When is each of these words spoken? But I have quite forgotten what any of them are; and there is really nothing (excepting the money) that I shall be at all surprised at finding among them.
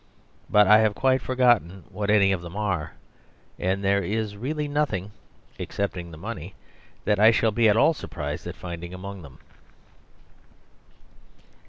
But 0.49 0.65
I 0.65 0.79
have 0.79 0.95
quite 0.95 1.21
forgotten 1.21 1.83
what 1.89 2.09
any 2.09 2.31
of 2.31 2.41
them 2.41 2.55
are; 2.57 2.93
and 3.59 3.83
there 3.83 4.01
is 4.03 4.35
really 4.35 4.67
nothing 4.67 5.11
(excepting 5.59 6.09
the 6.09 6.17
money) 6.17 6.55
that 7.05 7.19
I 7.19 7.29
shall 7.29 7.51
be 7.51 7.69
at 7.69 7.77
all 7.77 7.93
surprised 7.93 8.47
at 8.47 8.55
finding 8.55 8.95
among 8.95 9.21
them. 9.21 9.37